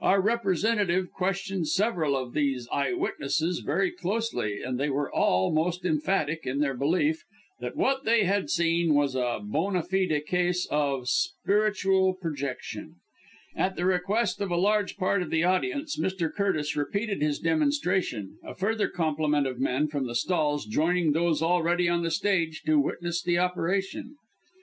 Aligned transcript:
Our 0.00 0.22
representative 0.22 1.12
questioned 1.12 1.68
several 1.68 2.16
of 2.16 2.32
these 2.32 2.66
eye 2.72 2.94
witnesses 2.94 3.58
very 3.58 3.90
closely, 3.90 4.62
and 4.62 4.80
they 4.80 4.88
were 4.88 5.12
all 5.12 5.52
most 5.52 5.84
emphatic 5.84 6.46
in 6.46 6.60
their 6.60 6.72
belief 6.72 7.24
that 7.60 7.76
what 7.76 8.04
they 8.06 8.24
had 8.24 8.48
seen 8.48 8.94
was 8.94 9.14
a 9.14 9.38
bona 9.44 9.82
fide 9.82 10.24
case 10.24 10.66
of 10.70 11.10
spiritual 11.10 12.14
projection. 12.14 12.94
At 13.54 13.76
the 13.76 13.84
request 13.84 14.40
of 14.40 14.50
a 14.50 14.56
large 14.56 14.96
part 14.96 15.20
of 15.20 15.28
the 15.28 15.44
audience, 15.44 15.98
Mr. 16.00 16.32
Curtis 16.32 16.74
repeated 16.74 17.20
his 17.20 17.38
demonstration, 17.38 18.38
a 18.42 18.54
further 18.54 18.88
complement 18.88 19.46
of 19.46 19.60
men 19.60 19.88
from 19.88 20.06
the 20.06 20.14
stalls 20.14 20.64
joining 20.64 21.12
those 21.12 21.42
already 21.42 21.86
on 21.86 22.02
the 22.02 22.10
stage 22.10 22.62
to 22.64 22.80
witness 22.80 23.22
the 23.22 23.36
operation. 23.36 24.14